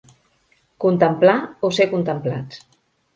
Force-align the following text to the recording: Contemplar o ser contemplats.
Contemplar 0.85 1.35
o 1.69 1.71
ser 1.79 1.87
contemplats. 1.91 2.63